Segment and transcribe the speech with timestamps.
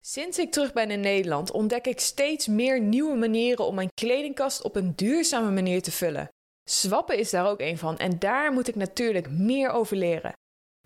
[0.00, 4.62] Sinds ik terug ben in Nederland ontdek ik steeds meer nieuwe manieren om mijn kledingkast
[4.62, 6.28] op een duurzame manier te vullen.
[6.70, 10.32] Swappen is daar ook een van en daar moet ik natuurlijk meer over leren.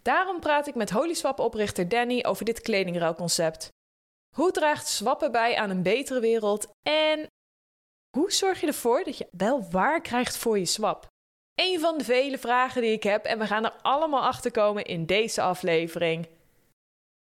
[0.02, 3.68] Daarom praat ik met HolySwap-oprichter Danny over dit kledingruilconcept.
[4.36, 7.26] Hoe draagt swappen bij aan een betere wereld en
[8.16, 11.06] hoe zorg je ervoor dat je wel waar krijgt voor je swap?
[11.54, 14.84] Een van de vele vragen die ik heb en we gaan er allemaal achter komen
[14.84, 16.26] in deze aflevering.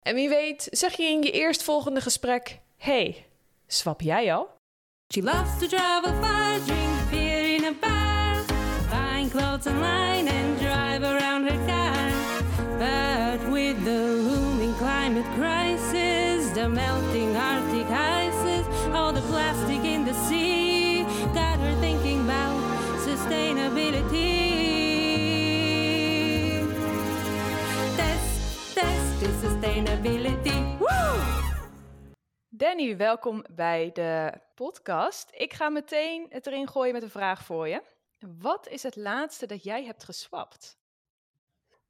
[0.03, 3.25] En wie weet, zeg je in je eerstvolgende gesprek: Hey,
[3.67, 4.49] swap jij al?
[5.13, 8.35] She loves to travel far, drink beer in a bar,
[8.89, 12.11] find clothes online and drive around her car.
[12.77, 20.13] But with the looming climate crisis, the melting Arctic ices, all the plastic in the
[20.13, 22.57] sea, got her thinking about
[23.05, 24.42] sustainability.
[32.63, 35.29] Danny, welkom bij de podcast.
[35.37, 37.81] Ik ga meteen het erin gooien met een vraag voor je.
[38.39, 40.77] Wat is het laatste dat jij hebt geswapt?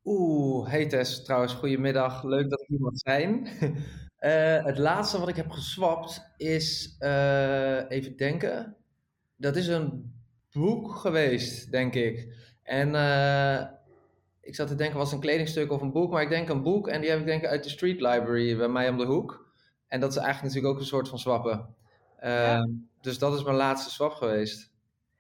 [0.03, 2.23] Oeh, hey Tess, trouwens, goedemiddag.
[2.23, 3.47] Leuk dat ik hier zijn.
[4.17, 8.75] Eh, het laatste wat ik heb geswapt is, eh, even denken,
[9.35, 10.13] dat is een
[10.51, 12.35] boek geweest, denk ik.
[12.63, 13.65] En eh,
[14.41, 16.11] ik zat te denken, was het een kledingstuk of een boek?
[16.11, 18.57] Maar ik denk een boek en die heb ik denk ik uit de Street Library
[18.57, 19.42] bij mij om de hoek.
[19.93, 21.75] En dat is eigenlijk natuurlijk ook een soort van swappen.
[22.21, 22.67] Ja.
[23.01, 24.71] Dus dat is mijn laatste swap geweest.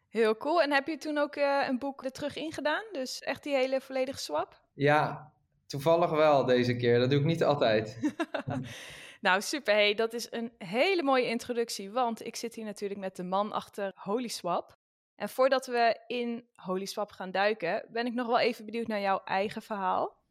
[0.09, 0.61] Heel cool.
[0.61, 2.83] En heb je toen ook eh, een boek er terug ingedaan?
[2.91, 4.61] Dus echt die hele volledige swap?
[4.73, 5.31] Ja,
[5.65, 6.99] toevallig wel deze keer.
[6.99, 7.99] Dat doe ik niet altijd.
[9.21, 9.73] nou, super.
[9.73, 13.51] Hey, dat is een hele mooie introductie, want ik zit hier natuurlijk met de man
[13.51, 14.77] achter HolySwap.
[15.15, 19.21] En voordat we in HolySwap gaan duiken, ben ik nog wel even benieuwd naar jouw
[19.23, 20.22] eigen verhaal.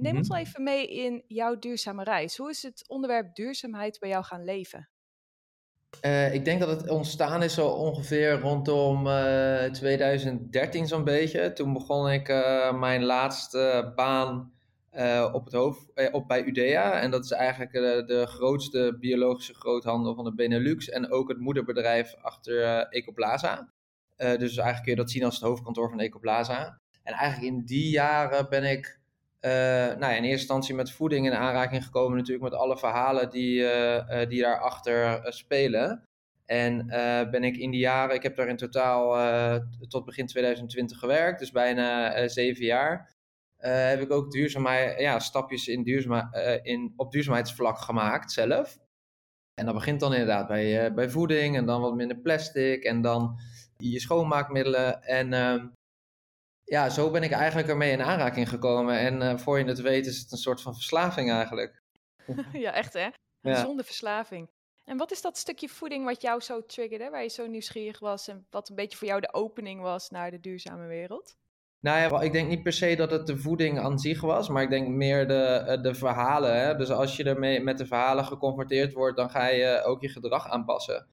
[0.00, 0.36] Neem ons Mhm.
[0.36, 2.36] wel even mee in jouw duurzame reis.
[2.36, 4.88] Hoe is het onderwerp duurzaamheid bij jou gaan leven?
[6.00, 11.52] Eh, ik denk dat het ontstaan is zo ongeveer rondom eh, 2013 zo'n beetje.
[11.52, 14.52] Toen begon ik eh, mijn laatste baan
[14.90, 17.00] eh, op het hoofd, eh, op bij Udea.
[17.00, 20.88] En dat is eigenlijk eh, de grootste biologische groothandel van de Benelux.
[20.88, 23.72] En ook het moederbedrijf achter eh, Ecoplaza.
[24.16, 26.80] Eh, dus eigenlijk kun je dat zien als het hoofdkantoor van Ecoplaza.
[27.02, 29.01] En eigenlijk in die jaren ben ik eh,
[29.50, 33.64] nou ja, in eerste instantie met voeding in aanraking gekomen, natuurlijk met alle verhalen die,
[33.64, 36.06] eh, eh, die daarachter eh, spelen.
[36.46, 39.56] En eh, ben ik in die jaren, ik heb daar in totaal eh,
[39.88, 43.14] tot begin 2020 gewerkt, dus bijna eh, zeven jaar.
[43.56, 48.78] Eh, heb ik ook duurzaamheid, ja, stapjes in duurzaam, eh, in, op duurzaamheidsvlak gemaakt zelf.
[49.54, 53.02] En dat begint dan inderdaad bij, eh, bij voeding en dan wat minder plastic en
[53.02, 53.38] dan
[53.76, 55.02] je schoonmaakmiddelen.
[55.02, 55.66] En ehm,
[56.72, 58.98] ja, zo ben ik eigenlijk ermee in aanraking gekomen.
[58.98, 61.82] En eh, voor je het weet is het een soort van verslaving eigenlijk.
[62.52, 63.04] ja, echt hè?
[63.04, 63.60] Een Ja.
[63.60, 64.50] Zonder verslaving.
[64.84, 68.28] En wat is dat stukje voeding wat jou zo triggerde, waar je zo nieuwsgierig was
[68.28, 71.36] en wat een beetje voor jou de opening was naar de duurzame wereld?
[71.80, 74.62] Nou ja, ik denk niet per se dat het de voeding aan zich was, maar
[74.62, 76.56] ik denk meer de, eh, de verhalen.
[76.56, 76.76] Hè?
[76.76, 80.48] Dus als je ermee met de verhalen geconfronteerd wordt, dan ga je ook je gedrag
[80.48, 81.06] aanpassen.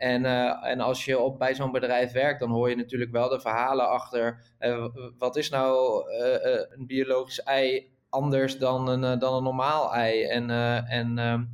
[0.00, 3.28] En, eh, en als je op, bij zo'n bedrijf werkt, dan hoor je natuurlijk wel
[3.28, 4.54] de verhalen achter.
[4.58, 4.86] eh,
[5.18, 10.24] wat is nou eh, een biologisch ei anders dan een, dan een normaal ei?
[10.24, 10.50] En,
[10.86, 11.44] en ehm,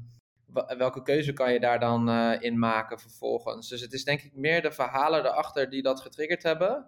[0.78, 3.68] welke keuze kan je daar dan in maken vervolgens?
[3.68, 6.86] Dus het is denk ik meer de verhalen erachter die dat getriggerd hebben.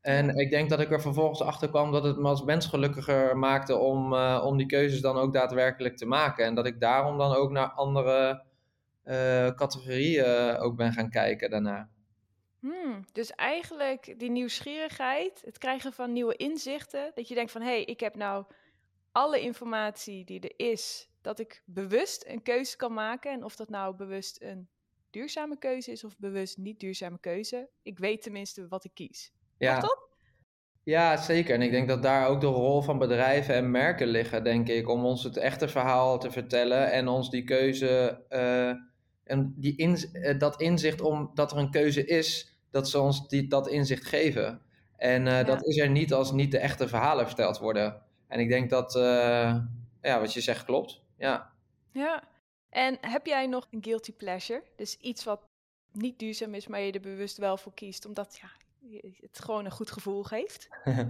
[0.00, 3.36] En ik denk dat ik er vervolgens achter kwam dat het me als mens gelukkiger
[3.36, 6.44] maakte om, om die keuzes dan ook daadwerkelijk te maken.
[6.44, 8.42] En dat ik daarom dan ook naar andere
[9.56, 11.88] categorieën ook ben gaan kijken daarna.
[12.60, 17.68] Hmm, dus eigenlijk die nieuwsgierigheid, het krijgen van nieuwe inzichten, dat je denkt van hé,
[17.68, 18.44] hey, ik heb nou
[19.12, 23.32] alle informatie die er is, dat ik bewust een keuze kan maken.
[23.32, 24.68] En of dat nou bewust een
[25.10, 29.32] duurzame keuze is of bewust niet duurzame keuze, ik weet tenminste wat ik kies.
[29.58, 30.08] Ja, dat?
[30.82, 31.54] ja, zeker.
[31.54, 34.88] En ik denk dat daar ook de rol van bedrijven en merken liggen, denk ik,
[34.88, 38.72] om ons het echte verhaal te vertellen en ons die keuze eh,
[39.24, 43.28] en die in, eh, dat inzicht om dat er een keuze is, dat ze ons
[43.28, 44.60] die, dat inzicht geven.
[44.96, 45.42] En eh, Ja.
[45.42, 48.02] dat is er niet als niet de echte verhalen verteld worden.
[48.28, 49.56] En ik denk dat, eh,
[50.02, 51.00] ja, wat je zegt klopt.
[51.18, 51.52] Ja.
[51.92, 52.22] Ja.
[52.68, 54.62] En heb jij nog een guilty pleasure?
[54.76, 55.44] Dus iets wat
[55.92, 58.48] niet duurzaam is, maar je er bewust wel voor kiest, omdat ja,
[59.20, 60.68] het gewoon een goed gevoel geeft?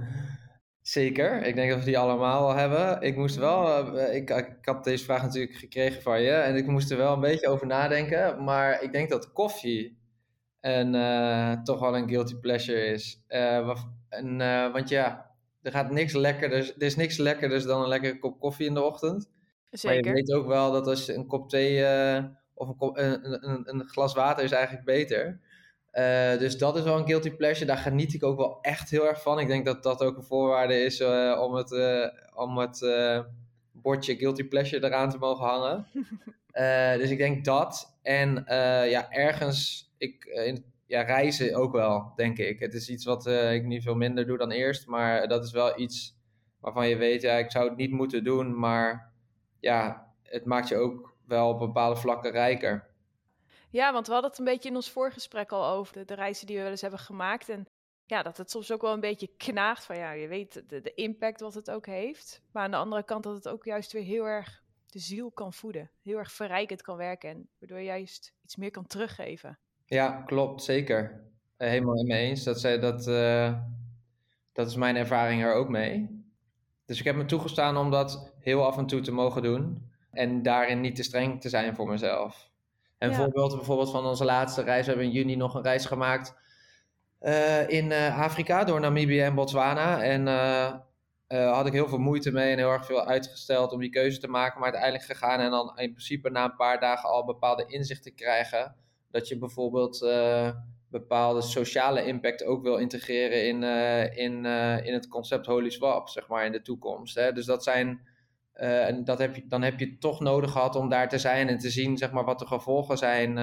[0.86, 3.00] Zeker, ik denk dat we die allemaal wel hebben.
[3.00, 6.66] Ik moest wel, eh, ik, ik had deze vraag natuurlijk gekregen van je en ik
[6.66, 8.44] moest er wel een beetje over nadenken.
[8.44, 9.98] Maar ik denk dat koffie
[10.60, 13.22] een, eh, toch wel een guilty pleasure is.
[13.26, 14.38] Eh, en,
[14.72, 15.30] want ja,
[15.62, 18.82] er gaat niks lekkerder, er is niks lekkerder dan een lekkere kop koffie in de
[18.82, 19.30] ochtend.
[19.70, 20.00] Zeker.
[20.00, 21.84] Maar je weet ook wel dat als je een kop thee
[22.54, 25.40] of een, kop, een, een, een, glas water is eigenlijk beter.
[25.94, 27.66] Uh, dus dat is wel een guilty pleasure.
[27.66, 29.38] Daar geniet ik ook wel echt heel erg van.
[29.38, 31.72] Ik denk dat dat ook een voorwaarde is uh, om het,
[32.34, 32.86] om het
[33.72, 35.86] bordje guilty pleasure eraan te mogen hangen.
[37.00, 37.96] dus ik denk dat.
[38.02, 38.44] En
[38.88, 42.60] ja, ergens, ik, in, ja, reizen ook wel, denk ik.
[42.60, 44.86] Het is iets wat ik niet veel minder doe dan eerst.
[44.86, 46.16] Maar dat is wel iets
[46.60, 48.58] waarvan je weet, ja, ik zou het niet moeten doen.
[48.58, 49.12] Maar
[49.60, 52.86] ja, het maakt je ook wel op bepaalde vlakken rijker.
[53.74, 56.46] Ja, want we hadden het een beetje in ons voorgesprek al over de, de reizen
[56.46, 57.48] die we wel eens hebben gemaakt.
[57.48, 57.66] En
[58.06, 60.94] ja, dat het soms ook wel een beetje knaagt van ja, je weet de, de
[60.94, 62.42] impact wat het ook heeft.
[62.52, 65.52] Maar aan de andere kant dat het ook juist weer heel erg de ziel kan
[65.52, 65.90] voeden.
[66.02, 69.58] Heel erg verrijkend kan werken en waardoor je juist iets meer kan teruggeven.
[69.86, 71.24] Ja, klopt, zeker.
[71.56, 72.44] Eh, helemaal in me eens.
[72.44, 73.58] Dat, zij, dat, uh,
[74.52, 76.24] dat is mijn ervaring er ook mee.
[76.84, 79.90] Dus ik heb me toegestaan om dat heel af en toe te mogen doen.
[80.10, 82.52] En daarin niet te streng te zijn voor mezelf.
[82.98, 83.16] En ja.
[83.16, 84.84] voorbeeld bijvoorbeeld van onze laatste reis.
[84.84, 86.34] We hebben in juni nog een reis gemaakt
[87.24, 90.02] uh, in uh, Afrika door Namibië en Botswana.
[90.02, 93.90] En uh, had ik heel veel moeite mee en heel erg veel uitgesteld om die
[93.90, 94.60] keuze te maken.
[94.60, 98.74] Maar uiteindelijk gegaan en dan in principe na een paar dagen al bepaalde inzichten krijgen.
[99.10, 100.06] Dat je bijvoorbeeld
[100.90, 103.62] bepaalde sociale impact ook wil integreren in,
[104.16, 104.44] in,
[104.84, 107.14] in het concept Holy Swap, zeg maar, in de toekomst.
[107.14, 107.32] Hè?
[107.32, 108.06] Dus dat zijn,
[108.60, 111.48] uh, en dat heb je, dan heb je toch nodig gehad om daar te zijn
[111.48, 113.38] en te zien, zeg maar, wat de gevolgen zijn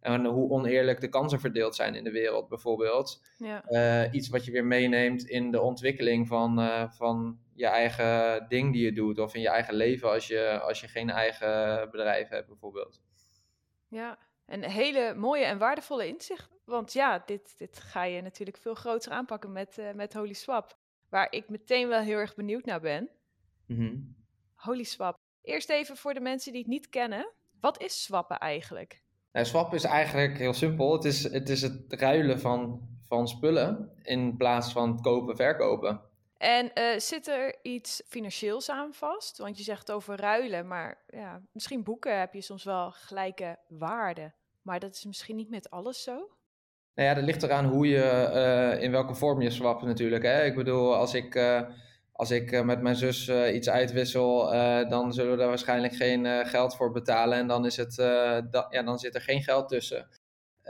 [0.00, 3.24] en hoe oneerlijk de kansen verdeeld zijn in de wereld, bijvoorbeeld.
[3.38, 4.10] Ja.
[4.10, 6.60] iets wat je weer meeneemt in de ontwikkeling van,
[6.90, 10.80] van je eigen ding die je doet, of in je eigen leven als je, als
[10.80, 13.00] je geen eigen bedrijf hebt, bijvoorbeeld.
[13.88, 16.50] Ja, een hele mooie en waardevolle inzicht.
[16.64, 20.76] Want ja, dit, dit ga je natuurlijk veel groter aanpakken met, met Holy Swap.
[21.08, 23.10] Waar ik meteen wel heel erg benieuwd naar ben.
[23.66, 24.20] Mm
[24.62, 25.16] Holy Swap.
[25.42, 27.32] Eerst even voor de mensen die het niet kennen.
[27.60, 29.02] Wat is swappen eigenlijk?
[29.32, 30.92] Nou, swap is eigenlijk heel simpel.
[30.92, 36.00] Het is het, is het ruilen van, van spullen in plaats van kopen, verkopen.
[36.36, 39.38] En uh, zit er iets financieels aan vast?
[39.38, 44.32] Want je zegt over ruilen, maar ja, misschien boeken heb je soms wel gelijke waarde.
[44.62, 46.12] Maar dat is misschien niet met alles zo?
[46.94, 48.30] Nou ja, dat ligt eraan hoe je,
[48.76, 50.22] uh, in welke vorm je swapt natuurlijk.
[50.22, 50.44] Hè?
[50.44, 51.60] Ik bedoel, als ik, uh,
[52.12, 54.50] als ik met mijn zus iets uitwissel,
[54.88, 57.38] dan zullen we daar waarschijnlijk geen geld voor betalen.
[57.38, 57.94] En dan, is het,
[58.70, 60.08] ja, dan zit er geen geld tussen.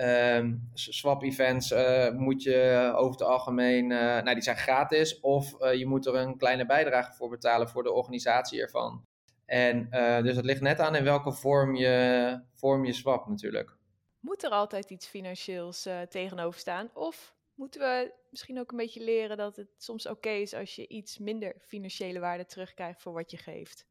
[0.00, 1.75] Um, swap events
[2.12, 5.21] moet je over het algemeen, nou die zijn gratis.
[5.21, 9.05] Of je moet er een kleine bijdrage voor betalen voor de organisatie ervan.
[9.47, 9.89] En
[10.23, 13.81] dus het ligt net aan in welke vorm je, vorm je swapt natuurlijk
[14.23, 16.91] moet er altijd iets financieels uh, tegenover staan?
[16.94, 20.88] Of moeten we misschien ook een beetje leren dat het soms oké is als je
[20.88, 23.87] iets minder financiële waarde terugkrijgt voor wat je geeft?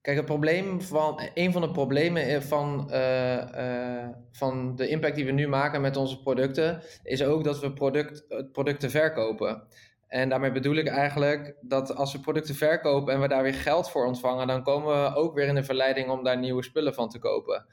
[0.00, 5.24] Kijk, het probleem van, een van de problemen van, uh, uh, van de impact die
[5.24, 9.68] we nu maken met onze producten, is ook dat we product, producten verkopen.
[10.06, 13.90] En daarmee bedoel ik eigenlijk dat als we producten verkopen en we daar weer geld
[13.90, 17.08] voor ontvangen, dan komen we ook weer in de verleiding om daar nieuwe spullen van
[17.08, 17.66] te kopen.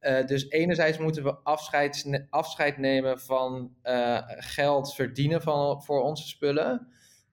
[0.00, 6.28] Uh, dus enerzijds moeten we afscheid, afscheid nemen van uh, geld verdienen van, voor onze
[6.28, 6.88] spullen.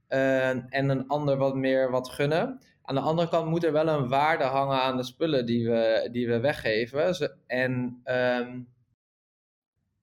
[0.09, 2.61] Uh, en een ander wat meer wat gunnen.
[2.81, 6.09] Aan de andere kant moet er wel een waarde hangen aan de spullen die we,
[6.11, 7.37] die we weggeven.
[7.47, 8.67] En um,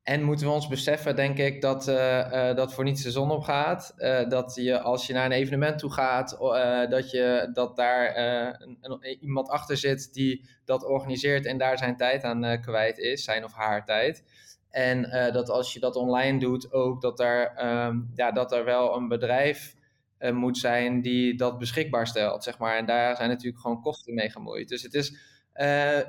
[0.05, 1.95] en moeten we ons beseffen, denk ik, dat, uh,
[2.33, 3.95] uh, dat voor niets de zon op gaat.
[3.99, 6.37] Uh, dat je als je naar een evenement toe gaat,
[6.91, 8.61] dat, je, dat daar
[9.21, 13.53] iemand achter zit die dat organiseert en daar zijn tijd aan kwijt is, zijn of
[13.53, 14.25] haar tijd.
[14.71, 18.97] En dat als je dat online doet, ook dat er, um, ja, dat er wel
[18.97, 19.75] een bedrijf
[20.33, 22.77] moet zijn die dat beschikbaar stelt, zeg maar.
[22.77, 24.69] En daar zijn natuurlijk gewoon kosten mee gemoeid.
[24.69, 25.17] Dus het is,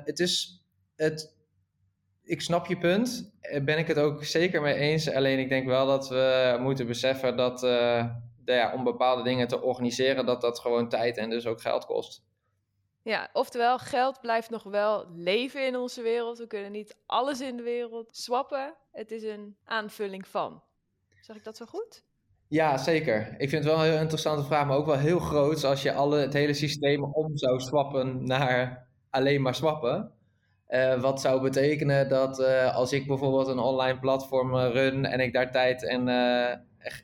[0.04, 0.62] het is
[0.96, 1.35] het
[2.26, 3.32] ik snap je punt.
[3.40, 5.10] Eh, ben ik het ook zeker mee eens.
[5.10, 8.04] Alleen ik denk wel dat we moeten beseffen dat uh,
[8.44, 12.24] ja, om bepaalde dingen te organiseren, dat dat gewoon tijd en dus ook geld kost.
[13.02, 16.38] Ja, oftewel, geld blijft nog wel leven in onze wereld.
[16.38, 18.74] We kunnen niet alles in de wereld swappen.
[18.92, 20.62] Het is een aanvulling van.
[21.20, 22.04] Zeg ik dat zo goed?
[22.48, 23.34] Ja, zeker.
[23.38, 25.92] Ik vind het wel een heel interessante vraag, maar ook wel heel groot als je
[25.92, 30.15] alle, het hele systeem om zou swappen naar alleen maar swappen.
[30.68, 35.20] Uh, wat zou betekenen dat uh, als ik bijvoorbeeld een online platform eh, run en
[35.20, 36.54] ik daar tijd en uh,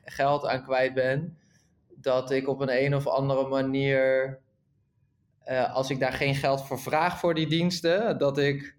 [0.05, 1.37] geld aan kwijt ben,
[1.95, 4.39] dat ik op een een of andere manier,
[5.73, 8.77] als ik daar geen geld voor vraag voor die diensten, dat ik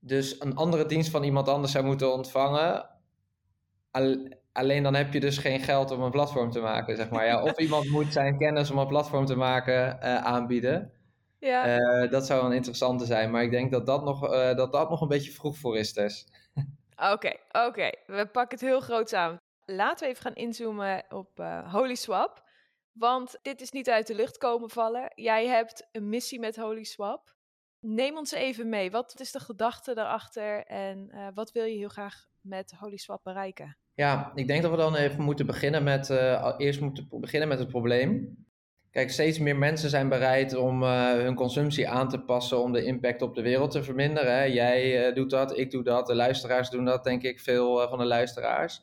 [0.00, 2.88] dus een andere dienst van iemand anders zou moeten ontvangen.
[4.52, 7.26] alleen dan heb je dus geen geld om een platform te maken, zeg maar.
[7.26, 10.92] Ja, of iemand moet zijn kennis om een platform te maken aanbieden.
[11.40, 11.78] Ja.
[11.78, 14.90] Uh, dat zou een interessante zijn, maar ik denk dat dat nog, uh, dat dat
[14.90, 16.26] nog een beetje vroeg voor is, Tess.
[17.12, 17.90] Oké, oké.
[18.06, 19.38] We pakken het heel groot samen.
[19.64, 22.48] Laten we even gaan inzoomen op Holy Swap.
[22.92, 25.12] Want dit is niet uit de lucht komen vallen.
[25.14, 27.34] Jij hebt een missie met Holy Swap.
[27.80, 28.90] Neem ons even mee.
[28.90, 33.20] Wat is de gedachte daarachter en uh, wat wil je heel graag met Holy Swap
[33.22, 33.76] bereiken?
[33.94, 37.58] Ja, ik denk dat we dan even moeten beginnen met, uh, eerst moeten beginnen met
[37.58, 38.36] het probleem.
[38.90, 42.84] Kijk, steeds meer mensen zijn bereid om uh, hun consumptie aan te passen om de
[42.84, 44.52] impact op de wereld te verminderen.
[44.52, 48.04] Jij doet dat, ik doe dat, de luisteraars doen dat, denk ik, veel van de
[48.04, 48.82] luisteraars.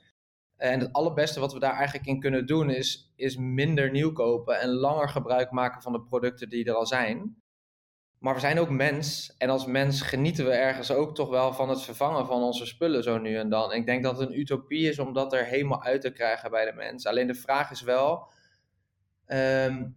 [0.57, 4.59] En het allerbeste wat we daar eigenlijk in kunnen doen is, is minder nieuw kopen
[4.59, 7.41] en langer gebruik maken van de producten die er al zijn.
[8.19, 9.35] Maar we zijn ook mens.
[9.37, 13.03] En als mens genieten we ergens ook toch wel van het vervangen van onze spullen
[13.03, 13.73] zo nu en dan.
[13.73, 16.65] ik denk dat het een utopie is om dat er helemaal uit te krijgen bij
[16.65, 17.05] de mens.
[17.05, 18.27] Alleen de vraag is wel.
[19.27, 19.95] Um,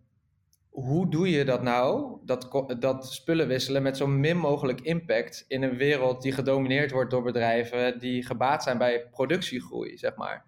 [0.70, 2.18] hoe doe je dat nou?
[2.24, 7.10] Dat, dat spullen wisselen met zo min mogelijk impact in een wereld die gedomineerd wordt
[7.10, 10.44] door bedrijven die gebaat zijn bij productiegroei, zeg maar.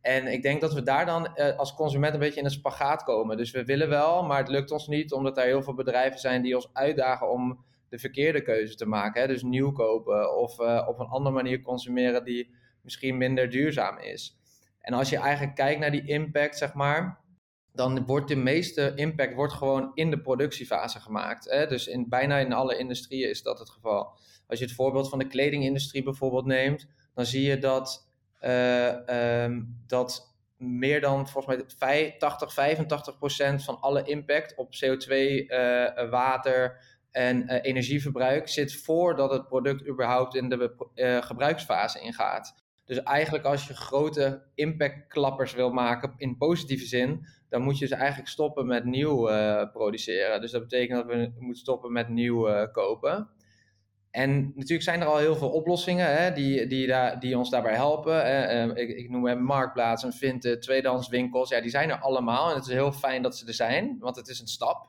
[0.00, 3.02] En ik denk dat we daar dan eh, als consument een beetje in een spagaat
[3.02, 3.36] komen.
[3.36, 6.42] Dus we willen wel, maar het lukt ons niet, omdat er heel veel bedrijven zijn
[6.42, 9.20] die ons uitdagen om de verkeerde keuze te maken.
[9.20, 9.26] Hè?
[9.26, 14.38] Dus nieuw kopen of uh, op een andere manier consumeren die misschien minder duurzaam is.
[14.80, 17.20] En als je eigenlijk kijkt naar die impact, zeg maar,
[17.72, 21.50] dan wordt de meeste impact wordt gewoon in de productiefase gemaakt.
[21.50, 21.66] Hè?
[21.66, 24.18] Dus in, bijna in alle industrieën is dat het geval.
[24.46, 28.08] Als je het voorbeeld van de kledingindustrie bijvoorbeeld neemt, dan zie je dat
[28.40, 35.08] uh, um, dat meer dan volgens mij 80, 85 procent van alle impact op CO2,
[35.10, 42.54] uh, eh, water en uh, energieverbruik zit voordat het product überhaupt in de gebruiksfase ingaat.
[42.90, 47.94] Dus eigenlijk als je grote impactklappers wil maken in positieve zin, dan moet je ze
[47.94, 49.24] eigenlijk stoppen met nieuw
[49.72, 50.40] produceren.
[50.40, 53.30] Dus dat betekent dat we moeten stoppen met nieuw kopen.
[54.10, 57.74] En natuurlijk zijn er al heel veel oplossingen hè, die, die, daar, die ons daarbij
[57.74, 58.24] helpen.
[58.24, 61.48] Ehm, ik, ik, noem hem Marktplaats, Vinted, tweedehandswinkels.
[61.48, 64.16] Ja, die zijn er allemaal en het is heel fijn dat ze er zijn, want
[64.16, 64.88] het is een stap.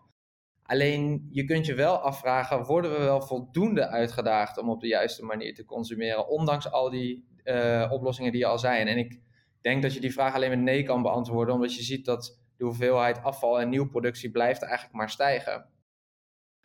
[0.63, 5.25] Alleen je kunt je wel afvragen, worden we wel voldoende uitgedaagd om op de juiste
[5.25, 8.87] manier te consumeren, ondanks al die uh, oplossingen die er al zijn?
[8.87, 9.19] En ik
[9.61, 12.63] denk dat je die vraag alleen met nee kan beantwoorden, omdat je ziet dat de
[12.63, 15.69] hoeveelheid afval en nieuwproductie blijft eigenlijk maar stijgen.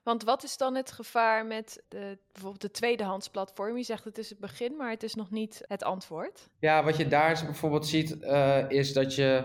[0.06, 3.76] Want wat is dan het gevaar met de, bijvoorbeeld de tweedehands platform?
[3.76, 6.49] Je zegt het is het begin, maar het is nog niet het antwoord.
[6.59, 9.45] Ja, wat je daar bijvoorbeeld ziet, uh, is dat je.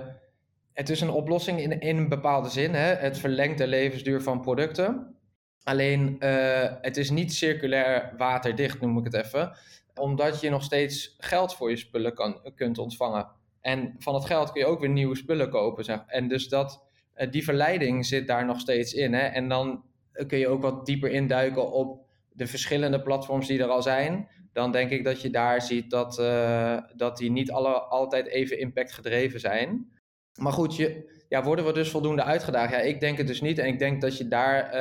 [0.74, 2.74] Het is een oplossing in, in een bepaalde zin.
[2.74, 2.94] Hè?
[2.94, 5.16] Het verlengt de levensduur van producten.
[5.64, 9.58] Alleen uh, het is niet circulair waterdicht, noem ik het even.
[9.96, 13.28] Omdat je nog steeds geld voor je spullen kan, kunt ontvangen.
[13.62, 15.84] En van het geld kun je ook weer nieuwe spullen kopen.
[15.84, 16.04] Zeg.
[16.08, 16.84] En dus dat,
[17.16, 19.14] uh, die verleiding zit daar nog steeds in.
[19.14, 19.22] Hè?
[19.22, 19.84] En dan
[20.28, 24.28] kun je ook wat dieper induiken op de verschillende platforms die er al zijn.
[24.54, 28.60] Dan denk ik dat je daar ziet dat, uh, dat die niet alle, altijd even
[28.60, 29.92] impactgedreven zijn.
[30.40, 32.72] Maar goed, je, ja, worden we dus voldoende uitgedaagd?
[32.72, 33.58] Ja, ik denk het dus niet.
[33.58, 34.74] En ik denk dat je daar.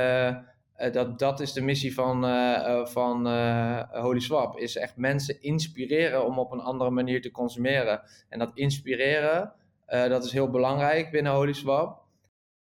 [0.93, 3.27] Dat, dat is de missie van, uh, van
[3.91, 4.59] Holy Swap.
[4.59, 8.03] Is echt mensen inspireren om op een andere manier te consumeren.
[8.29, 9.53] En dat inspireren,
[9.87, 12.01] dat is heel belangrijk binnen Holy Swap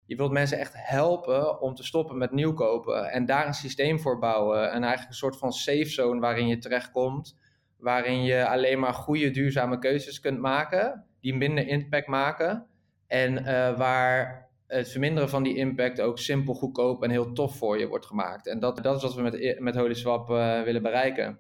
[0.07, 4.01] je wilt mensen echt helpen om te stoppen met nieuw kopen en daar een systeem
[4.01, 4.71] voor bouwen.
[4.71, 7.39] En eigenlijk een soort van safe zone waarin je terechtkomt,
[7.79, 12.67] waarin je alleen maar goede, duurzame keuzes kunt maken, die minder impact maken.
[13.07, 13.45] En
[13.77, 18.07] waar het verminderen van die impact ook simpel, goedkoop en heel tof voor je wordt
[18.07, 18.47] gemaakt.
[18.47, 21.39] En dat, dat is wat we met, met Holy Swap uh, willen bereiken.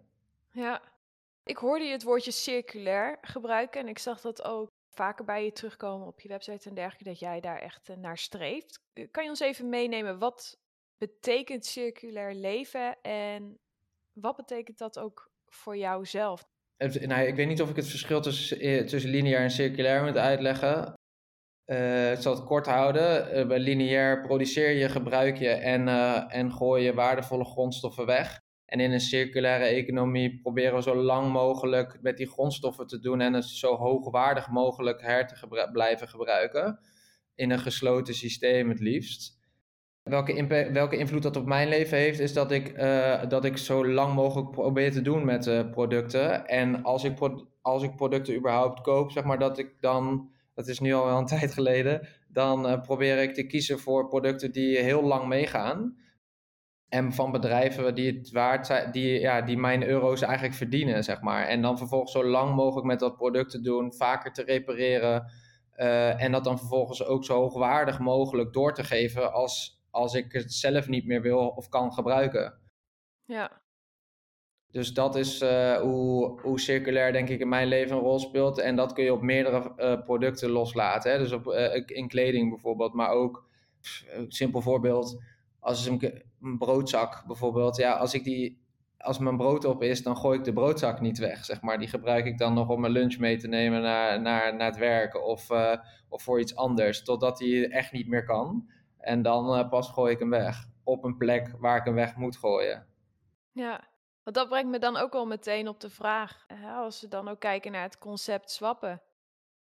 [0.53, 0.83] Ja,
[1.45, 5.53] ik hoorde je het woordje circulair gebruiken en ik zag dat ook vaker bij je
[5.53, 8.81] terugkomen op je website en dergelijke, dat jij daar echt eh, naar streeft.
[9.11, 10.59] Kan je ons even meenemen, wat
[10.99, 13.59] betekent circulair leven en
[14.13, 16.45] wat betekent dat ook voor jouzelf?
[16.77, 20.17] Nou, ik weet niet of ik het verschil tussen, eh, tussen lineair en circulair moet
[20.17, 20.95] uitleggen.
[21.67, 23.39] Uh, ik zal het kort houden.
[23.39, 28.41] Uh, bij lineair produceer je, gebruik je en, uh, en gooi je waardevolle grondstoffen weg.
[28.67, 33.21] En in een circulaire economie proberen we zo lang mogelijk met die grondstoffen te doen
[33.21, 36.79] en het zo hoogwaardig mogelijk her te blijven gebruiken.
[37.35, 39.39] In een gesloten systeem het liefst.
[40.03, 42.79] Welke, welke invloed dat op mijn leven heeft, is dat ik,
[43.29, 46.47] dat ik zo lang mogelijk probeer te doen met producten.
[46.47, 47.19] En als ik,
[47.63, 51.27] als ik producten überhaupt koop, zeg maar dat ik dan, dat is nu al een
[51.37, 55.97] tijd geleden, dan uh, probeer ik te kiezen voor producten die heel lang meegaan.
[56.89, 61.21] En van bedrijven die het waard zijn, die, ja, die mijn euro's eigenlijk verdienen, zeg
[61.21, 61.47] maar.
[61.47, 65.33] En dan vervolgens zo lang mogelijk met dat product te doen, vaker te repareren.
[65.77, 70.33] Uh, en dat dan vervolgens ook zo hoogwaardig mogelijk door te geven als, als ik
[70.33, 72.59] het zelf niet meer wil of kan gebruiken.
[73.25, 73.65] Ja.
[74.77, 78.59] Dus dat is uh, hoe, hoe circulair denk ik in mijn leven een rol speelt.
[78.59, 81.13] En dat kun je op meerdere uh, producten loslaten.
[81.13, 81.19] Hè?
[81.19, 81.47] Dus op,
[81.87, 83.49] in kleding bijvoorbeeld, maar ook,
[84.29, 85.23] simpel voorbeeld,
[85.61, 87.77] als een, een broodzak bijvoorbeeld.
[87.77, 88.65] Ja, als ik die
[88.99, 91.45] als mijn brood op is, dan gooi ik de broodzak niet weg.
[91.45, 91.79] Zeg maar.
[91.79, 94.79] Die gebruik ik dan nog om mijn lunch mee te nemen naar, naar, naar het
[94.79, 95.51] werk of,
[96.09, 97.03] of voor iets anders.
[97.03, 98.69] Totdat hij echt niet meer kan.
[98.99, 100.69] En dan pas gooi ik hem weg.
[100.85, 102.87] Op een plek waar ik hem weg moet gooien.
[103.53, 103.95] Ja,
[104.27, 106.47] want dat brengt me dan ook al meteen op de vraag.
[106.77, 109.03] Als we dan ook kijken naar het concept swappen.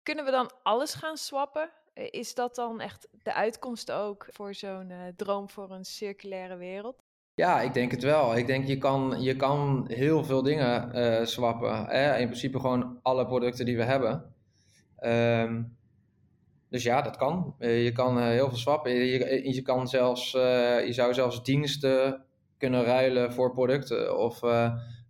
[0.03, 1.69] Kunnen we dan alles gaan swappen?
[1.93, 7.03] Is dat dan echt de uitkomst ook voor zo'n uh, droom voor een circulaire wereld?
[7.35, 8.37] Ja, ik denk het wel.
[8.37, 11.85] Ik denk je kan, je kan heel veel dingen uh, swappen.
[11.85, 12.17] Hè?
[12.17, 14.35] In principe gewoon alle producten die we hebben.
[14.99, 15.77] Um,
[16.69, 17.55] dus ja, dat kan.
[17.59, 18.91] Je kan heel veel swappen.
[18.91, 22.25] Je, je, kan zelfs, je zou zelfs diensten
[22.61, 24.17] kunnen ruilen voor producten.
[24.17, 24.39] Of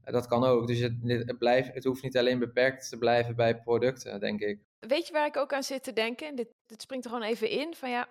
[0.03, 0.67] dat kan ook.
[0.67, 4.60] Dus het, het, blijft, het hoeft niet alleen beperkt te blijven bij producten, denk ik.
[4.79, 6.36] Weet je waar ik ook aan zit te denken?
[6.36, 7.75] Dit, dit springt er gewoon even in.
[7.75, 8.08] Van ja,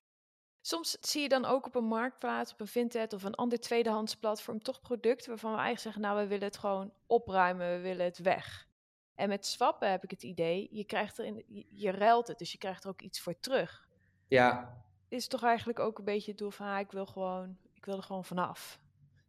[0.63, 4.17] Soms zie je dan ook op een marktplaats, op een Vinted of een ander tweedehands
[4.17, 8.05] platform toch producten waarvan we eigenlijk zeggen, nou we willen het gewoon opruimen, we willen
[8.05, 8.69] het weg.
[9.15, 12.39] En met swappen heb ik het idee, je krijgt er in, je, je ruilt het,
[12.39, 13.89] dus je krijgt er ook iets voor terug.
[14.29, 14.83] Ja.
[15.09, 17.97] Is toch eigenlijk ook een beetje het doel van, ah, ik wil gewoon, ik wil
[17.97, 18.81] er gewoon vanaf.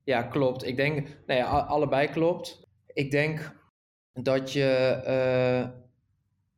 [0.04, 0.66] Ja, klopt.
[0.66, 2.68] Ik denk, nou ja, allebei klopt.
[2.94, 3.56] Ik denk
[4.14, 5.80] dat je uh,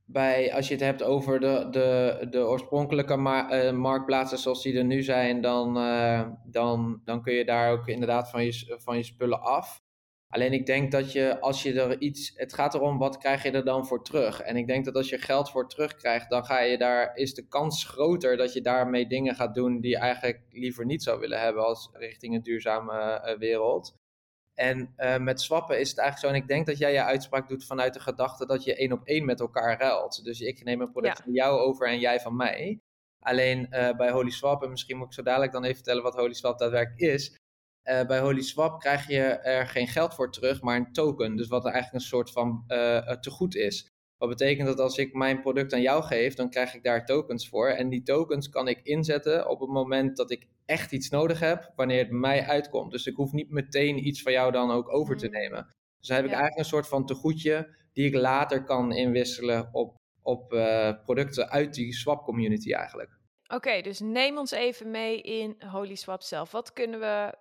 [0.05, 4.85] bij, als je het hebt over de, de, de oorspronkelijke uh, marktplaatsen zoals die er
[4.85, 9.03] nu zijn, dan, uh, dan, dan kun je daar ook inderdaad van je, van je
[9.03, 9.82] spullen af.
[10.33, 13.51] Alleen ik denk dat je, als je er iets, het gaat erom wat krijg je
[13.51, 14.41] er dan voor terug.
[14.41, 17.47] En ik denk dat als je geld voor terugkrijgt, dan ga je daar, is de
[17.47, 21.39] kans groter dat je daarmee dingen gaat doen die je eigenlijk liever niet zou willen
[21.39, 23.95] hebben als richting een duurzame uh, wereld.
[24.53, 26.39] En uh, met swappen is het eigenlijk zo.
[26.39, 29.03] En ik denk dat jij je uitspraak doet vanuit de gedachte dat je één op
[29.03, 30.23] één met elkaar ruilt.
[30.23, 31.23] Dus ik neem een product ja.
[31.23, 32.79] van jou over en jij van mij.
[33.19, 36.15] Alleen uh, bij Holy Swap, en misschien moet ik zo dadelijk dan even vertellen wat
[36.15, 37.41] Holy Swap daadwerkelijk is.
[37.85, 41.35] Uh, bij Holy Swap krijg je er geen geld voor terug, maar een token.
[41.35, 42.63] Dus wat er eigenlijk een soort van
[43.21, 43.91] tegoed is.
[44.17, 47.49] Wat betekent dat als ik mijn product aan jou geef, dan krijg ik daar tokens
[47.49, 47.67] voor.
[47.67, 51.71] En die tokens kan ik inzetten op het moment dat ik echt iets nodig heb,
[51.75, 52.91] wanneer het mij uitkomt.
[52.91, 55.31] Dus ik hoef niet meteen iets van jou dan ook over te mm.
[55.31, 55.67] nemen.
[55.99, 59.95] Dus dan heb ik eigenlijk een soort van tegoedje die ik later kan inwisselen op,
[60.21, 63.17] op uh, producten uit die swap community eigenlijk.
[63.47, 66.51] Oké, dus neem ons even mee in Holy Swap zelf.
[66.51, 67.33] Wat kunnen we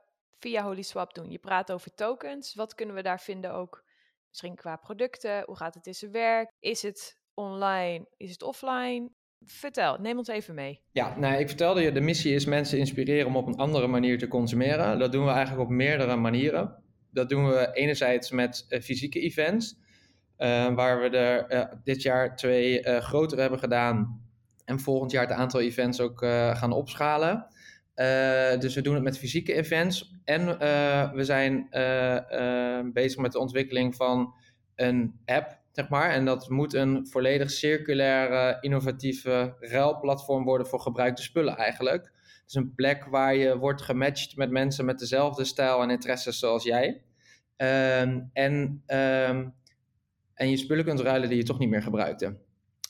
[0.42, 1.30] via Holy Swap doen?
[1.30, 2.54] Je praat over tokens.
[2.54, 3.84] Wat kunnen we daar vinden ook
[4.32, 6.52] Misschien qua producten, hoe gaat het in zijn werk?
[6.60, 8.06] Is het online?
[8.16, 9.10] Is het offline?
[9.44, 10.80] Vertel, neem ons even mee.
[10.92, 14.18] Ja, nou, ik vertelde je, de missie is mensen inspireren om op een andere manier
[14.18, 14.98] te consumeren.
[14.98, 16.82] Dat doen we eigenlijk op meerdere manieren.
[17.10, 19.74] Dat doen we enerzijds met uh, fysieke events,
[20.38, 24.20] uh, waar we er uh, dit jaar twee grotere hebben gedaan.
[24.64, 26.18] En volgend jaar het aantal events ook
[26.54, 27.46] gaan opschalen.
[27.96, 30.12] Uh, dus we doen het met fysieke events.
[30.24, 34.34] En uh, we zijn uh, bezig met de ontwikkeling van
[34.74, 36.10] een app, zeg maar.
[36.10, 42.02] En dat moet een volledig circulaire, innovatieve ruilplatform worden voor gebruikte spullen eigenlijk.
[42.04, 46.38] Het is een plek waar je wordt gematcht met mensen met dezelfde stijl en interesses
[46.38, 47.02] zoals jij.
[47.56, 49.54] Ehm, en, um,
[50.34, 52.36] en je spullen kunt ruilen die je toch niet meer gebruikte.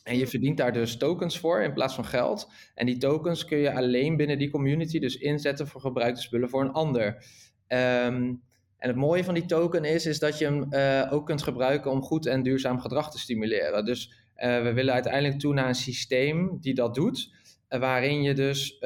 [0.02, 2.50] En je verdient daar dus tokens voor in plaats van geld.
[2.74, 6.60] En die tokens kun je alleen binnen die community dus inzetten voor gebruikte spullen voor
[6.62, 7.24] een ander.
[7.68, 8.42] Um,
[8.82, 11.90] en het mooie van die token is, is dat je hem uh, ook kunt gebruiken
[11.90, 13.84] om goed en duurzaam gedrag te stimuleren.
[13.84, 17.34] Dus uh, we willen uiteindelijk toe naar een systeem die dat doet.
[17.68, 18.80] Uh, waarin je dus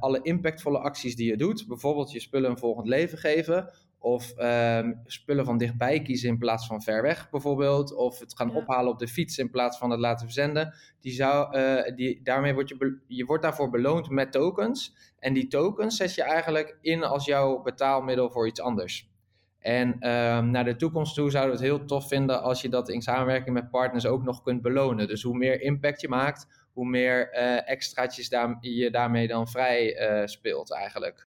[0.00, 3.70] alle impactvolle acties die je doet, bijvoorbeeld je spullen een volgend leven geven,
[4.02, 7.94] of um, spullen van dichtbij kiezen in plaats van ver weg bijvoorbeeld.
[7.94, 10.74] Of het gaan ophalen op de fiets in plaats van het laten verzenden.
[11.00, 14.94] Die zou, uh, die, daarmee word je, je wordt daarvoor beloond met tokens.
[15.18, 19.10] En die tokens zet je eigenlijk in als jouw betaalmiddel voor iets anders.
[19.58, 22.88] En um, naar de toekomst toe zouden we het heel tof vinden als je dat
[22.88, 25.08] in samenwerking met partners ook nog kunt belonen.
[25.08, 30.10] Dus hoe meer impact je maakt, hoe meer uh, extraatjes daar, je daarmee dan vrij
[30.20, 31.30] uh, speelt eigenlijk.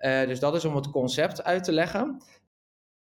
[0.00, 2.22] Uh, dus dat is om het concept uit te leggen.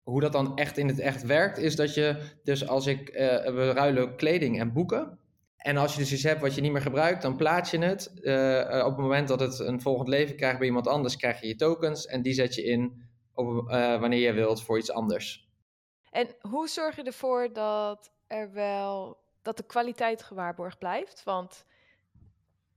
[0.03, 3.17] Hoe dat dan echt in het echt werkt, is dat je, dus als ik, uh,
[3.45, 5.19] we ruilen kleding en boeken.
[5.57, 8.13] En als je dus iets hebt wat je niet meer gebruikt, dan plaats je het.
[8.15, 11.47] Uh, op het moment dat het een volgend leven krijgt bij iemand anders, krijg je
[11.47, 12.07] je tokens.
[12.07, 13.69] En die zet je in op,
[14.01, 15.49] wanneer je wilt voor iets anders.
[16.11, 21.25] En hoe zorg je ervoor dat er wel dat de kwaliteit gewaarborgd blijft?
[21.25, 21.65] Want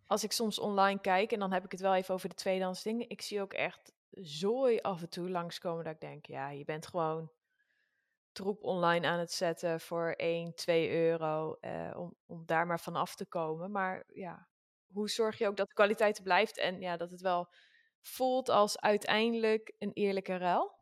[0.07, 2.83] als ik soms online kijk, en dan heb ik het wel even over de tweedehands
[2.83, 6.65] dingen, ik zie ook echt zooi af en toe langskomen dat ik denk, ja, je
[6.65, 7.31] bent gewoon
[8.31, 12.95] troep online aan het zetten voor 1, 2 euro uh, om, om daar maar van
[12.95, 13.71] af te komen.
[13.71, 14.47] Maar ja,
[14.85, 17.47] hoe zorg je ook dat de kwaliteit blijft en ja, dat het wel
[18.01, 20.73] voelt als uiteindelijk een eerlijke ruil?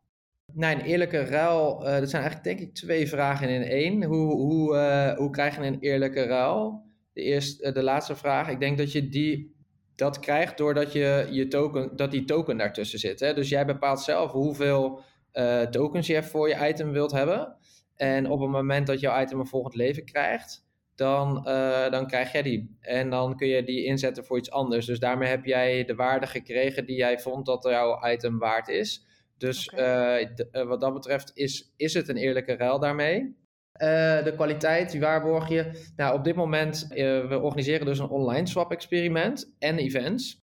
[0.53, 4.03] Nee, een eerlijke ruil, uh, dat zijn eigenlijk denk ik twee vragen in één.
[4.03, 6.85] Hoe, hoe, uh, hoe krijg je een eerlijke ruil?
[7.13, 9.52] De, eerste, de laatste vraag, ik denk dat je die,
[9.95, 13.19] dat krijgt doordat je, je token, dat die token daartussen zit.
[13.19, 13.33] Hè?
[13.33, 15.01] Dus jij bepaalt zelf hoeveel
[15.33, 17.55] uh, tokens je voor je item wilt hebben.
[17.95, 22.31] En op het moment dat jouw item een volgend leven krijgt, dan, uh, dan krijg
[22.31, 22.77] jij die.
[22.79, 24.85] En dan kun je die inzetten voor iets anders.
[24.85, 29.05] Dus daarmee heb jij de waarde gekregen die jij vond dat jouw item waard is.
[29.37, 30.35] Dus okay.
[30.51, 33.35] uh, wat dat betreft is, is het een eerlijke ruil daarmee.
[33.81, 35.91] Uh, de kwaliteit, die waarborg je.
[35.95, 36.95] Nou, op dit moment, uh,
[37.27, 40.41] we organiseren dus een online swap experiment en events.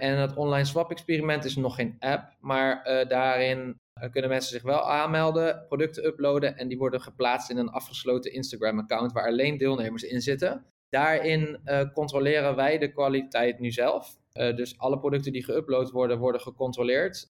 [0.00, 3.74] En het online swap experiment is nog geen app, maar uh, daarin
[4.10, 9.12] kunnen mensen zich wel aanmelden, producten uploaden en die worden geplaatst in een afgesloten Instagram-account
[9.12, 10.66] waar alleen deelnemers in zitten.
[10.88, 11.60] Daarin
[11.92, 14.16] controleren wij de kwaliteit nu zelf.
[14.32, 17.28] dus alle producten die geüpload worden, worden gecontroleerd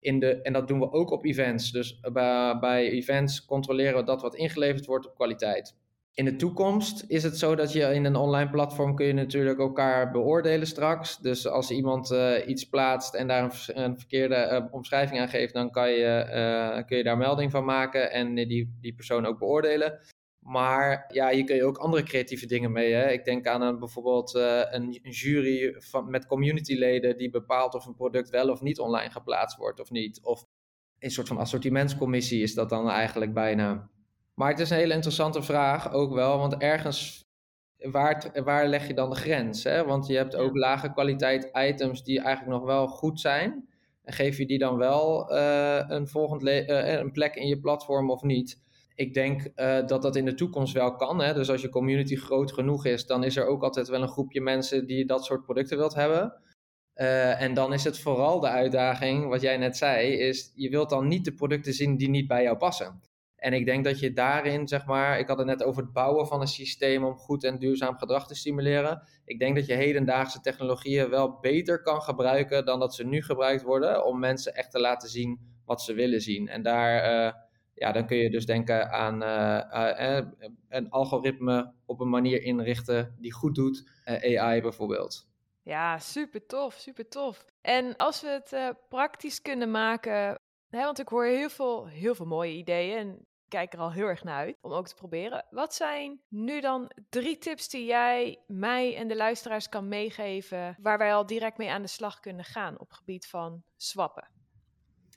[0.00, 1.72] in de, en dat doen we ook op events.
[1.72, 5.76] Dus bij, bij events controleren we dat wat ingeleverd wordt op kwaliteit.
[6.18, 9.58] In de toekomst is het zo dat je in een online platform kun je natuurlijk
[9.58, 11.18] elkaar beoordelen straks.
[11.18, 15.70] Dus als iemand uh, iets plaatst en daar een, verkeerde uh, omschrijving aan geeft, dan
[15.70, 19.98] kan je, uh, kun je daar melding van maken en die, die persoon ook beoordelen.
[20.48, 22.92] Maar ja, hier kun je ook andere creatieve dingen mee.
[22.92, 23.10] Hè?
[23.10, 27.94] Ik denk aan een, bijvoorbeeld uh, een, jury van, met communityleden die bepaalt of een
[27.94, 30.20] product wel of niet online geplaatst wordt of niet.
[30.22, 30.44] Of
[30.98, 33.90] een soort van assortimentscommissie is dat dan eigenlijk bijna.
[34.34, 37.24] Maar het is een hele interessante vraag ook wel, want ergens,
[37.76, 39.64] waar, waar leg je dan de grens?
[39.64, 39.84] Hè?
[39.84, 43.68] Want je hebt ook lage kwaliteit items die eigenlijk nog wel goed zijn.
[44.02, 48.10] En geef je die dan wel uh, een, volgend uh, een plek in je platform
[48.10, 48.66] of niet?
[48.98, 51.20] Ik denk uh, dat dat in de toekomst wel kan.
[51.20, 51.34] Hè?
[51.34, 54.40] Dus als je community groot genoeg is, dan is er ook altijd wel een groepje
[54.40, 56.34] mensen die dat soort producten wilt hebben.
[56.94, 60.90] Uh, en dan is het vooral de uitdaging, wat jij net zei, is je wilt
[60.90, 63.00] dan niet de producten zien die niet bij jou passen.
[63.36, 66.26] En ik denk dat je daarin, zeg maar, ik had het net over het bouwen
[66.26, 69.02] van een systeem om goed en duurzaam gedrag te stimuleren.
[69.24, 73.62] Ik denk dat je hedendaagse technologieën wel beter kan gebruiken dan dat ze nu gebruikt
[73.62, 76.48] worden, om mensen echt te laten zien wat ze willen zien.
[76.48, 77.26] En daar.
[77.26, 77.46] Uh,
[77.78, 80.26] ja, dan kun je dus denken aan uh, uh,
[80.68, 83.90] een algoritme op een manier inrichten die goed doet.
[84.04, 85.28] AI bijvoorbeeld.
[85.62, 87.44] Ja, super tof, super tof.
[87.60, 90.38] En als we het praktisch kunnen maken,
[90.68, 94.06] hè, want ik hoor heel veel, heel veel mooie ideeën en kijk er al heel
[94.06, 95.46] erg naar uit om ook te proberen.
[95.50, 100.98] Wat zijn nu dan drie tips die jij mij en de luisteraars kan meegeven, waar
[100.98, 104.37] wij al direct mee aan de slag kunnen gaan op gebied van swappen?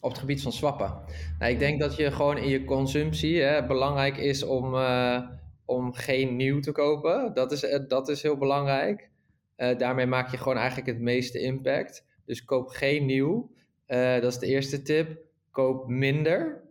[0.02, 0.94] Op het gebied van swappen.
[1.40, 5.22] Nou, ik denk dat je gewoon in je consumptie hè, belangrijk is om, uh,
[5.66, 7.34] om geen nieuw te kopen.
[7.34, 9.10] Dat is, uh, dat is heel belangrijk.
[9.58, 12.06] Uh, daarmee maak je gewoon eigenlijk het meeste impact.
[12.26, 13.52] Dus koop geen nieuw.
[13.88, 15.20] dat is de eerste tip.
[15.52, 16.64] Koop minder.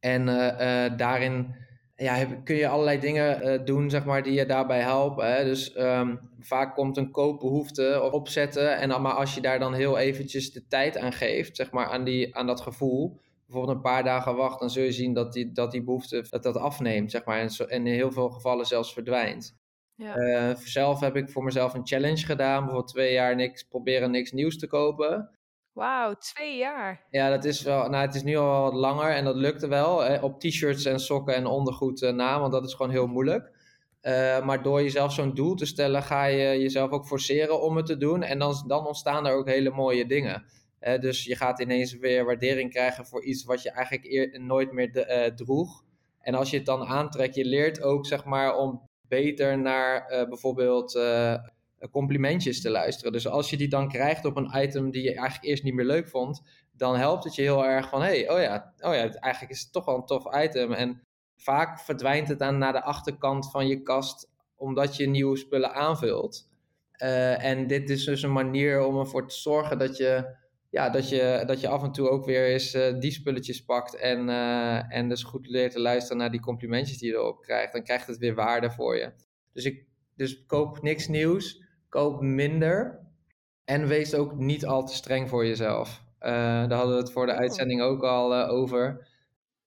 [0.00, 0.26] En
[0.96, 1.54] daarin
[2.02, 5.34] ja, kun je allerlei dingen uh, doen, zeg maar, die je daarbij helpen.
[5.34, 5.44] Hè?
[5.44, 8.76] Dus um, vaak komt een koopbehoefte opzetten.
[8.76, 11.86] En dan, maar als je daar dan heel eventjes de tijd aan geeft, zeg maar,
[11.86, 13.20] aan, die, aan dat gevoel.
[13.46, 16.42] Bijvoorbeeld een paar dagen wacht, dan zul je zien dat die, dat die behoefte dat
[16.42, 17.38] dat afneemt, zeg maar.
[17.38, 19.56] En, zo, en in heel veel gevallen zelfs verdwijnt.
[19.94, 20.16] Ja.
[20.16, 22.58] Uh, zelf heb ik voor mezelf een challenge gedaan.
[22.58, 25.30] Bijvoorbeeld twee jaar niks, proberen niks nieuws te kopen.
[25.72, 27.06] Wauw, twee jaar.
[27.10, 27.88] Ja, dat is wel.
[27.88, 30.04] Nou, het is nu al wat langer en dat lukte wel.
[30.04, 33.60] Eh, op t-shirts en sokken en ondergoed eh, na, want dat is gewoon heel moeilijk.
[34.02, 37.86] Uh, maar door jezelf zo'n doel te stellen, ga je jezelf ook forceren om het
[37.86, 38.22] te doen.
[38.22, 40.44] En dan, dan ontstaan er ook hele mooie dingen.
[40.80, 44.72] Uh, dus je gaat ineens weer waardering krijgen voor iets wat je eigenlijk eer, nooit
[44.72, 45.84] meer droeg.
[46.20, 50.92] En als je het dan aantrekt, je leert ook zeg maar om beter naar bijvoorbeeld
[51.90, 53.12] complimentjes te luisteren.
[53.12, 55.84] Dus als je die dan krijgt op een item die je eigenlijk eerst niet meer
[55.84, 56.42] leuk vond,
[56.72, 59.72] dan helpt het je heel erg van, hey, oh ja, oh ja, eigenlijk is het
[59.72, 60.72] toch wel een tof item.
[60.72, 61.02] En
[61.36, 66.50] vaak verdwijnt het dan naar de achterkant van je kast, omdat je nieuwe spullen aanvult.
[67.02, 70.36] Uh, en dit is dus een manier om ervoor te zorgen dat je,
[70.70, 73.96] ja, dat je, dat je af en toe ook weer eens uh, die spulletjes pakt
[73.96, 74.28] en,
[74.88, 77.72] en dus goed leert te luisteren naar die complimentjes die je erop krijgt.
[77.72, 79.12] Dan krijgt het weer waarde voor je.
[79.52, 81.61] Dus ik Dus koop niks nieuws,
[81.92, 83.00] koop minder
[83.64, 86.02] en wees ook niet al te streng voor jezelf.
[86.20, 87.38] Uh, daar hadden we het voor de oh.
[87.38, 89.08] uitzending ook al uh, over.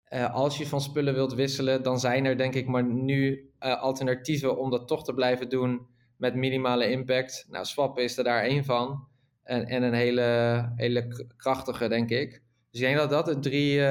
[0.09, 4.57] Uh, als je van spullen wilt wisselen, dan zijn er denk ik maar nu alternatieven
[4.57, 7.45] om dat toch te blijven doen met minimale impact.
[7.49, 9.07] Nou, swappen is er daar één van.
[9.43, 12.41] En, en een hele, hele krachtige, denk ik.
[12.71, 13.81] Dus ik denk dat dat de drie,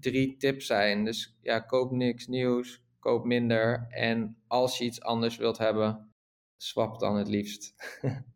[0.00, 1.04] drie tips zijn.
[1.04, 3.86] Dus ja, koop niks nieuws, koop minder.
[3.88, 6.11] En als je iets anders wilt hebben,
[6.62, 7.74] swap dan het liefst.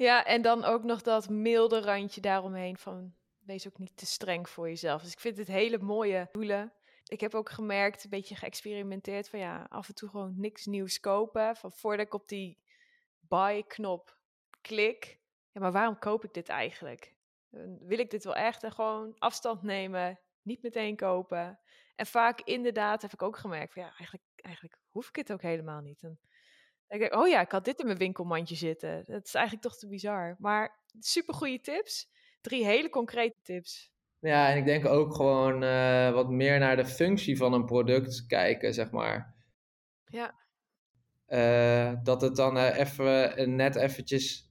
[0.00, 4.48] Ja, en dan ook nog dat milde randje daaromheen van wees ook niet te streng
[4.48, 5.02] voor jezelf.
[5.02, 6.72] Dus ik vind het hele mooie doelen.
[7.04, 11.00] Ik heb ook gemerkt, een beetje geëxperimenteerd van ja, af en toe gewoon niks nieuws
[11.00, 11.56] kopen.
[11.56, 12.62] Van voordat ik op die
[13.20, 14.18] buy-knop
[14.60, 15.20] klik.
[15.52, 17.14] Ja, maar waarom koop ik dit eigenlijk?
[17.80, 18.62] Wil ik dit wel echt?
[18.62, 21.58] En gewoon afstand nemen, niet meteen kopen.
[21.96, 25.42] En vaak inderdaad heb ik ook gemerkt van ja, eigenlijk, eigenlijk hoef ik het ook
[25.42, 26.02] helemaal niet.
[26.90, 29.04] Ik denk, oh ja, ik had dit in mijn winkelmandje zitten.
[29.06, 30.36] Dat is eigenlijk toch te bizar.
[30.38, 32.08] Maar super goede tips.
[32.40, 33.92] Drie hele concrete tips.
[34.18, 38.26] Ja, en ik denk ook gewoon uh, wat meer naar de functie van een product
[38.26, 39.34] kijken, zeg maar.
[40.04, 40.34] Ja.
[41.28, 44.48] Uh, dat het dan uh, even net eventjes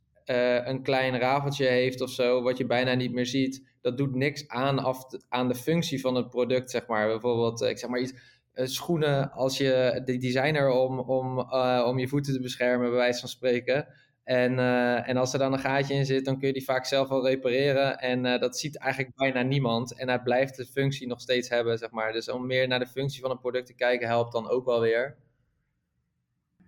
[0.64, 3.78] een klein rafeltje heeft of zo, wat je bijna niet meer ziet.
[3.82, 7.08] Dat doet niks aan, af, aan de functie van het product, zeg maar.
[7.08, 8.20] Bijvoorbeeld, ik zeg maar iets eh,
[8.68, 13.20] schoenen als je de designer om, om, uh, om je voeten te beschermen, bij wijze
[13.20, 13.88] van spreken.
[14.24, 16.86] En, uh, en als er dan een gaatje in zit, dan kun je die vaak
[16.86, 17.98] zelf wel repareren.
[17.98, 19.96] En dat ziet eigenlijk bijna niemand.
[19.96, 22.12] En hij blijft de functie nog steeds hebben, zeg maar.
[22.12, 24.82] Dus om meer naar de functie van een product te kijken, helpt dan ook wel
[24.82, 25.18] weer.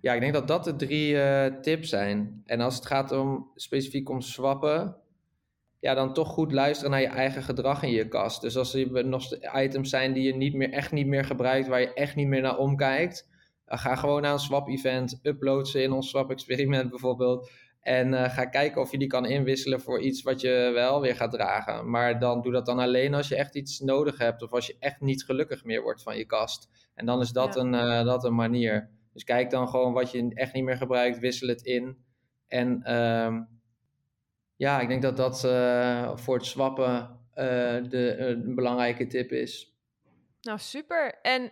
[0.02, 1.18] Ja, ik denk dat dat de drie
[1.62, 2.42] tips zijn.
[2.46, 5.01] En als het gaat om specifiek om swappen,
[5.82, 8.42] ja, dan toch goed luisteren naar je eigen gedrag in je kast.
[8.42, 9.24] Dus als er nog
[9.56, 12.42] items zijn die je niet meer, echt niet meer gebruikt, waar je echt niet meer
[12.42, 13.28] naar omkijkt,
[13.68, 17.52] uh, ga gewoon naar een swap-event, upload ze in ons swap-experiment bijvoorbeeld.
[17.82, 21.16] En uh, ga kijken of je die kan inwisselen voor iets wat je wel weer
[21.16, 21.90] gaat dragen.
[21.90, 24.76] Maar dan doe dat dan alleen als je echt iets nodig hebt of als je
[24.80, 26.70] echt niet gelukkig meer wordt van je kast.
[26.96, 28.90] En dan is dat, een, uh, dat een manier.
[29.14, 31.98] Dus kijk dan gewoon wat je echt niet meer gebruikt, wissel het in.
[32.48, 33.42] En ehm,
[34.62, 37.46] ja, ik denk dat dat uh, voor het swappen uh,
[37.90, 39.76] de, uh, een belangrijke tip is.
[40.42, 41.20] Nou, super.
[41.22, 41.50] En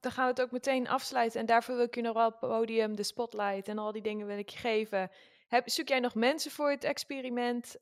[0.00, 1.40] dan gaan we het ook meteen afsluiten.
[1.40, 4.26] En daarvoor wil ik je nog wel het podium, de spotlight en al die dingen
[4.26, 5.10] wil ik je geven.
[5.48, 7.76] Heb, zoek jij nog mensen voor het experiment?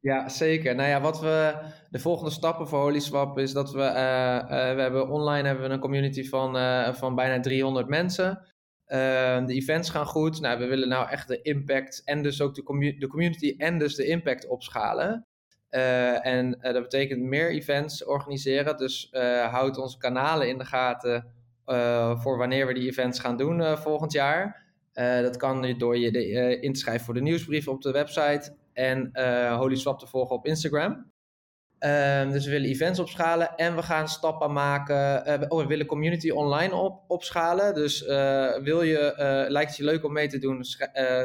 [0.00, 0.74] Ja, zeker.
[0.74, 1.54] Nou ja, wat we,
[1.90, 3.92] de volgende stappen voor HolySwap is dat we,
[4.48, 6.54] we hebben online hebben we een community van,
[6.94, 8.46] van bijna 300 mensen.
[8.88, 10.40] Ehm, de events gaan goed.
[10.40, 12.62] Nou, we willen nou echt de impact en dus ook de,
[13.08, 15.26] community en dus de impact opschalen.
[15.70, 18.76] Uh, en uh, dat betekent meer events organiseren.
[18.76, 21.36] Dus uh, houd onze kanalen in de gaten
[22.16, 24.62] voor wanneer we die events gaan doen volgend jaar.
[24.92, 26.10] dat kan door je
[26.60, 29.10] in te schrijven voor de nieuwsbrief op de website en
[29.54, 31.10] Holy Swap te volgen op Instagram.
[31.80, 35.28] Um, dus we willen events opschalen en we gaan stappen maken.
[35.40, 37.74] Uh, oh, we willen community online op, opschalen.
[37.74, 40.64] Dus uh, wil je, uh, lijkt het je leuk om mee te doen,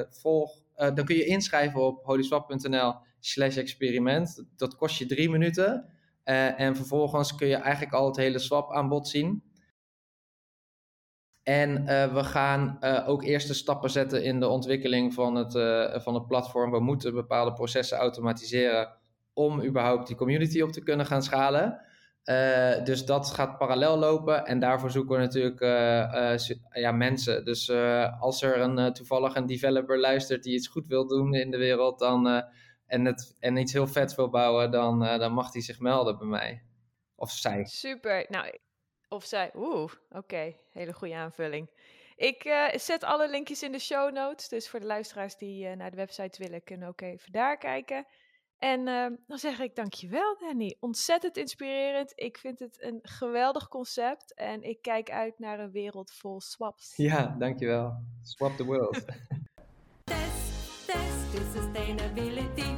[0.09, 4.45] volg, dan kun je inschrijven op holyswap.nl slash experiment.
[4.55, 5.89] Dat kost je drie minuten.
[6.23, 9.43] en vervolgens kun je eigenlijk al het hele swap aanbod zien.
[11.43, 15.51] En we gaan ook eerste stappen zetten in de ontwikkeling van het,
[16.03, 16.71] van het platform.
[16.71, 19.01] We moeten bepaalde processen automatiseren
[19.33, 21.81] om überhaupt die community op te kunnen gaan schalen.
[22.25, 27.45] Uh, dus dat gaat parallel lopen en daarvoor zoeken we natuurlijk uh, uh, ja, mensen.
[27.45, 27.69] Dus
[28.19, 31.99] als er een, toevallig een developer luistert die iets goed wil doen in de wereld
[31.99, 32.43] dan,
[32.85, 36.27] en, het, en iets heel vet wil bouwen, dan, dan mag die zich melden bij
[36.27, 36.63] mij.
[37.15, 37.65] Of zij.
[37.65, 38.25] Super.
[38.29, 38.57] Nou,
[39.07, 39.51] of zij.
[39.55, 40.55] Oeh, oké.
[40.71, 41.69] Hele goede aanvulling.
[42.15, 44.47] Ik zet alle linkjes in de show notes.
[44.47, 48.05] Dus voor de luisteraars die naar de website willen, kunnen ook even daar kijken.
[48.63, 50.77] En uh, dan zeg ik dankjewel Danny.
[50.79, 52.11] Ontzettend inspirerend.
[52.15, 54.33] Ik vind het een geweldig concept.
[54.33, 56.95] En ik kijk uit naar een wereld vol swaps.
[56.95, 58.03] Ja, dankjewel.
[58.21, 58.93] Swap the world.
[60.03, 62.75] test, test, sustainability.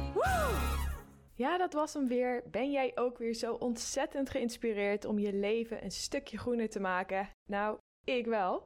[1.34, 2.42] Ja, dat was hem weer.
[2.50, 7.30] Ben jij ook weer zo ontzettend geïnspireerd om je leven een stukje groener te maken?
[7.50, 8.64] Nou, ik wel.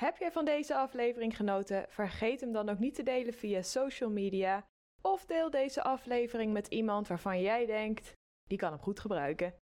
[0.00, 1.86] Heb jij van deze aflevering genoten?
[1.88, 4.66] Vergeet hem dan ook niet te delen via social media.
[5.08, 8.12] Of deel deze aflevering met iemand waarvan jij denkt,
[8.48, 9.54] die kan hem goed gebruiken.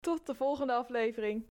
[0.00, 1.46] Tot de volgende aflevering.